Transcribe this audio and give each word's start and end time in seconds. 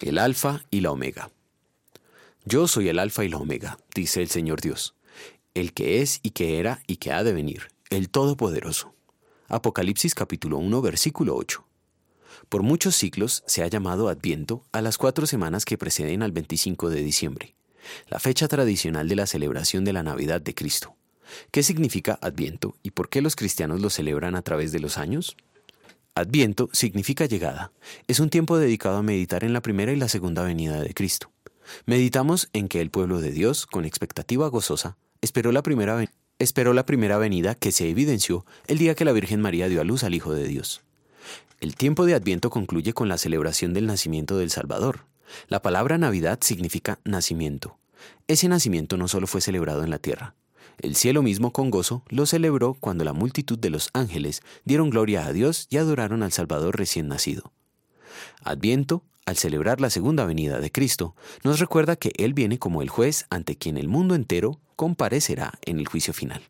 El 0.00 0.18
Alfa 0.18 0.64
y 0.70 0.80
la 0.80 0.92
Omega. 0.92 1.30
Yo 2.44 2.68
soy 2.68 2.88
el 2.88 3.00
Alfa 3.00 3.24
y 3.24 3.28
la 3.28 3.38
Omega, 3.38 3.78
dice 3.96 4.22
el 4.22 4.28
Señor 4.28 4.60
Dios, 4.60 4.94
el 5.54 5.72
que 5.72 6.00
es 6.00 6.20
y 6.22 6.30
que 6.30 6.60
era 6.60 6.82
y 6.86 6.98
que 6.98 7.10
ha 7.10 7.24
de 7.24 7.32
venir, 7.32 7.72
el 7.90 8.08
Todopoderoso. 8.08 8.94
Apocalipsis 9.48 10.14
capítulo 10.14 10.58
1 10.58 10.82
versículo 10.82 11.34
8. 11.34 11.64
Por 12.48 12.62
muchos 12.62 12.94
siglos 12.94 13.42
se 13.48 13.64
ha 13.64 13.66
llamado 13.66 14.08
Adviento 14.08 14.62
a 14.70 14.82
las 14.82 14.98
cuatro 14.98 15.26
semanas 15.26 15.64
que 15.64 15.76
preceden 15.76 16.22
al 16.22 16.30
25 16.30 16.90
de 16.90 17.02
diciembre, 17.02 17.56
la 18.08 18.20
fecha 18.20 18.46
tradicional 18.46 19.08
de 19.08 19.16
la 19.16 19.26
celebración 19.26 19.84
de 19.84 19.94
la 19.94 20.04
Navidad 20.04 20.40
de 20.40 20.54
Cristo. 20.54 20.94
¿Qué 21.50 21.64
significa 21.64 22.20
Adviento 22.22 22.76
y 22.84 22.92
por 22.92 23.08
qué 23.08 23.20
los 23.20 23.34
cristianos 23.34 23.80
lo 23.80 23.90
celebran 23.90 24.36
a 24.36 24.42
través 24.42 24.70
de 24.70 24.78
los 24.78 24.96
años? 24.96 25.36
Adviento 26.18 26.68
significa 26.72 27.26
llegada. 27.26 27.70
Es 28.08 28.18
un 28.18 28.28
tiempo 28.28 28.58
dedicado 28.58 28.96
a 28.96 29.02
meditar 29.02 29.44
en 29.44 29.52
la 29.52 29.62
primera 29.62 29.92
y 29.92 29.96
la 29.96 30.08
segunda 30.08 30.42
venida 30.42 30.80
de 30.80 30.92
Cristo. 30.92 31.30
Meditamos 31.86 32.48
en 32.52 32.66
que 32.66 32.80
el 32.80 32.90
pueblo 32.90 33.20
de 33.20 33.30
Dios, 33.30 33.66
con 33.66 33.84
expectativa 33.84 34.48
gozosa, 34.48 34.96
esperó 35.20 35.52
la 35.52 35.62
primera, 35.62 36.04
esperó 36.40 36.72
la 36.72 36.84
primera 36.84 37.18
venida 37.18 37.54
que 37.54 37.70
se 37.70 37.88
evidenció 37.88 38.44
el 38.66 38.78
día 38.78 38.96
que 38.96 39.04
la 39.04 39.12
Virgen 39.12 39.40
María 39.40 39.68
dio 39.68 39.80
a 39.80 39.84
luz 39.84 40.02
al 40.02 40.12
Hijo 40.12 40.34
de 40.34 40.48
Dios. 40.48 40.82
El 41.60 41.76
tiempo 41.76 42.04
de 42.04 42.14
Adviento 42.14 42.50
concluye 42.50 42.94
con 42.94 43.08
la 43.08 43.16
celebración 43.16 43.72
del 43.72 43.86
nacimiento 43.86 44.38
del 44.38 44.50
Salvador. 44.50 45.06
La 45.46 45.62
palabra 45.62 45.98
Navidad 45.98 46.40
significa 46.42 46.98
nacimiento. 47.04 47.78
Ese 48.26 48.48
nacimiento 48.48 48.96
no 48.96 49.06
solo 49.06 49.28
fue 49.28 49.40
celebrado 49.40 49.84
en 49.84 49.90
la 49.90 49.98
tierra, 49.98 50.34
el 50.80 50.94
cielo 50.94 51.22
mismo 51.22 51.52
con 51.52 51.70
gozo 51.70 52.04
lo 52.08 52.26
celebró 52.26 52.74
cuando 52.74 53.04
la 53.04 53.12
multitud 53.12 53.58
de 53.58 53.70
los 53.70 53.90
ángeles 53.92 54.42
dieron 54.64 54.90
gloria 54.90 55.26
a 55.26 55.32
Dios 55.32 55.66
y 55.70 55.76
adoraron 55.76 56.22
al 56.22 56.32
Salvador 56.32 56.76
recién 56.76 57.08
nacido. 57.08 57.52
Adviento, 58.42 59.04
al 59.26 59.36
celebrar 59.36 59.80
la 59.80 59.90
segunda 59.90 60.24
venida 60.24 60.60
de 60.60 60.70
Cristo, 60.70 61.14
nos 61.44 61.58
recuerda 61.58 61.96
que 61.96 62.12
Él 62.16 62.32
viene 62.32 62.58
como 62.58 62.80
el 62.80 62.88
juez 62.88 63.26
ante 63.28 63.56
quien 63.56 63.76
el 63.76 63.88
mundo 63.88 64.14
entero 64.14 64.60
comparecerá 64.76 65.58
en 65.66 65.78
el 65.78 65.88
juicio 65.88 66.14
final, 66.14 66.42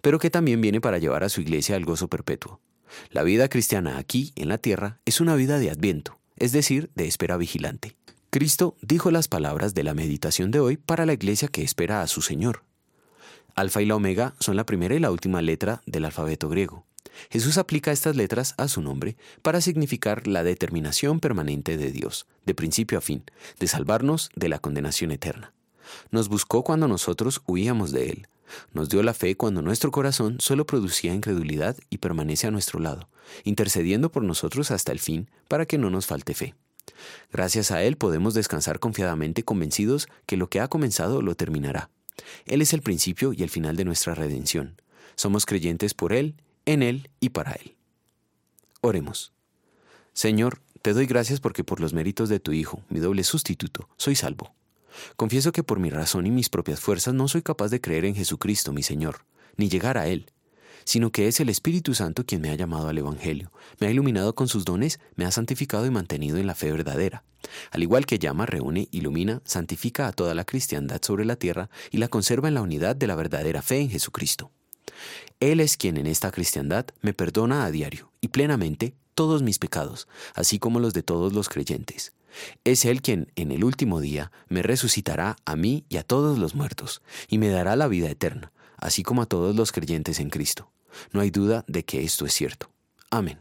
pero 0.00 0.18
que 0.18 0.30
también 0.30 0.60
viene 0.60 0.80
para 0.80 0.98
llevar 0.98 1.22
a 1.22 1.28
su 1.28 1.40
iglesia 1.40 1.76
al 1.76 1.84
gozo 1.84 2.08
perpetuo. 2.08 2.60
La 3.10 3.22
vida 3.22 3.48
cristiana 3.48 3.98
aquí, 3.98 4.32
en 4.36 4.48
la 4.48 4.58
tierra, 4.58 5.00
es 5.04 5.20
una 5.20 5.36
vida 5.36 5.58
de 5.58 5.70
adviento, 5.70 6.18
es 6.36 6.52
decir, 6.52 6.90
de 6.94 7.06
espera 7.06 7.36
vigilante. 7.36 7.96
Cristo 8.30 8.76
dijo 8.80 9.10
las 9.10 9.28
palabras 9.28 9.74
de 9.74 9.84
la 9.84 9.94
meditación 9.94 10.50
de 10.50 10.60
hoy 10.60 10.76
para 10.76 11.06
la 11.06 11.12
iglesia 11.12 11.48
que 11.48 11.62
espera 11.62 12.02
a 12.02 12.06
su 12.06 12.22
Señor. 12.22 12.64
Alfa 13.54 13.82
y 13.82 13.86
la 13.86 13.96
omega 13.96 14.34
son 14.40 14.56
la 14.56 14.66
primera 14.66 14.94
y 14.94 14.98
la 15.00 15.10
última 15.10 15.42
letra 15.42 15.82
del 15.86 16.04
alfabeto 16.04 16.48
griego. 16.48 16.84
Jesús 17.30 17.58
aplica 17.58 17.92
estas 17.92 18.16
letras 18.16 18.54
a 18.56 18.68
su 18.68 18.80
nombre 18.80 19.16
para 19.42 19.60
significar 19.60 20.26
la 20.26 20.42
determinación 20.42 21.20
permanente 21.20 21.76
de 21.76 21.90
Dios, 21.90 22.26
de 22.46 22.54
principio 22.54 22.98
a 22.98 23.00
fin, 23.00 23.24
de 23.58 23.66
salvarnos 23.66 24.30
de 24.34 24.48
la 24.48 24.58
condenación 24.58 25.10
eterna. 25.10 25.52
Nos 26.10 26.28
buscó 26.28 26.62
cuando 26.62 26.88
nosotros 26.88 27.42
huíamos 27.46 27.90
de 27.92 28.10
Él. 28.10 28.28
Nos 28.72 28.88
dio 28.88 29.02
la 29.02 29.14
fe 29.14 29.36
cuando 29.36 29.62
nuestro 29.62 29.90
corazón 29.90 30.38
solo 30.40 30.66
producía 30.66 31.14
incredulidad 31.14 31.76
y 31.88 31.98
permanece 31.98 32.46
a 32.46 32.50
nuestro 32.50 32.80
lado, 32.80 33.08
intercediendo 33.44 34.10
por 34.10 34.24
nosotros 34.24 34.70
hasta 34.70 34.92
el 34.92 34.98
fin 34.98 35.30
para 35.48 35.66
que 35.66 35.78
no 35.78 35.90
nos 35.90 36.06
falte 36.06 36.34
fe. 36.34 36.54
Gracias 37.32 37.70
a 37.70 37.82
Él 37.82 37.96
podemos 37.96 38.34
descansar 38.34 38.80
confiadamente 38.80 39.44
convencidos 39.44 40.08
que 40.26 40.36
lo 40.36 40.48
que 40.48 40.60
ha 40.60 40.68
comenzado 40.68 41.22
lo 41.22 41.34
terminará. 41.36 41.90
Él 42.46 42.62
es 42.62 42.72
el 42.72 42.82
principio 42.82 43.32
y 43.32 43.42
el 43.42 43.50
final 43.50 43.76
de 43.76 43.84
nuestra 43.84 44.14
redención. 44.14 44.80
Somos 45.16 45.46
creyentes 45.46 45.94
por 45.94 46.12
Él, 46.12 46.34
en 46.66 46.82
Él 46.82 47.10
y 47.20 47.30
para 47.30 47.52
Él. 47.52 47.76
Oremos. 48.80 49.32
Señor, 50.12 50.60
te 50.82 50.92
doy 50.92 51.06
gracias 51.06 51.40
porque 51.40 51.64
por 51.64 51.80
los 51.80 51.92
méritos 51.92 52.28
de 52.28 52.40
tu 52.40 52.52
Hijo, 52.52 52.82
mi 52.88 53.00
doble 53.00 53.24
sustituto, 53.24 53.88
soy 53.96 54.14
salvo. 54.14 54.54
Confieso 55.16 55.52
que 55.52 55.62
por 55.62 55.78
mi 55.78 55.90
razón 55.90 56.26
y 56.26 56.30
mis 56.30 56.48
propias 56.48 56.80
fuerzas 56.80 57.14
no 57.14 57.28
soy 57.28 57.42
capaz 57.42 57.68
de 57.68 57.80
creer 57.80 58.04
en 58.04 58.14
Jesucristo, 58.14 58.72
mi 58.72 58.82
Señor, 58.82 59.24
ni 59.56 59.68
llegar 59.68 59.98
a 59.98 60.08
Él 60.08 60.32
sino 60.84 61.10
que 61.10 61.28
es 61.28 61.40
el 61.40 61.48
Espíritu 61.48 61.94
Santo 61.94 62.24
quien 62.24 62.40
me 62.40 62.50
ha 62.50 62.54
llamado 62.54 62.88
al 62.88 62.98
Evangelio, 62.98 63.52
me 63.78 63.86
ha 63.86 63.90
iluminado 63.90 64.34
con 64.34 64.48
sus 64.48 64.64
dones, 64.64 65.00
me 65.16 65.24
ha 65.24 65.30
santificado 65.30 65.86
y 65.86 65.90
mantenido 65.90 66.38
en 66.38 66.46
la 66.46 66.54
fe 66.54 66.70
verdadera. 66.70 67.24
Al 67.70 67.82
igual 67.82 68.06
que 68.06 68.18
llama, 68.18 68.46
reúne, 68.46 68.88
ilumina, 68.90 69.42
santifica 69.44 70.06
a 70.06 70.12
toda 70.12 70.34
la 70.34 70.44
cristiandad 70.44 71.00
sobre 71.02 71.24
la 71.24 71.36
tierra 71.36 71.70
y 71.90 71.98
la 71.98 72.08
conserva 72.08 72.48
en 72.48 72.54
la 72.54 72.62
unidad 72.62 72.96
de 72.96 73.06
la 73.06 73.14
verdadera 73.14 73.62
fe 73.62 73.80
en 73.80 73.90
Jesucristo. 73.90 74.50
Él 75.40 75.60
es 75.60 75.76
quien 75.76 75.96
en 75.96 76.06
esta 76.06 76.30
cristiandad 76.30 76.86
me 77.00 77.14
perdona 77.14 77.64
a 77.64 77.70
diario 77.70 78.12
y 78.20 78.28
plenamente 78.28 78.94
todos 79.14 79.42
mis 79.42 79.58
pecados, 79.58 80.08
así 80.34 80.58
como 80.58 80.80
los 80.80 80.94
de 80.94 81.02
todos 81.02 81.32
los 81.32 81.48
creyentes. 81.48 82.12
Es 82.64 82.84
Él 82.84 83.02
quien 83.02 83.32
en 83.36 83.50
el 83.50 83.64
último 83.64 84.00
día 84.00 84.30
me 84.48 84.62
resucitará 84.62 85.36
a 85.44 85.56
mí 85.56 85.84
y 85.88 85.96
a 85.96 86.02
todos 86.02 86.38
los 86.38 86.54
muertos, 86.54 87.02
y 87.28 87.38
me 87.38 87.48
dará 87.48 87.76
la 87.76 87.88
vida 87.88 88.08
eterna, 88.08 88.52
así 88.80 89.02
como 89.02 89.22
a 89.22 89.26
todos 89.26 89.54
los 89.54 89.72
creyentes 89.72 90.20
en 90.20 90.30
Cristo. 90.30 90.70
No 91.12 91.20
hay 91.20 91.30
duda 91.30 91.64
de 91.68 91.84
que 91.84 92.02
esto 92.02 92.26
es 92.26 92.34
cierto. 92.34 92.70
Amén. 93.10 93.38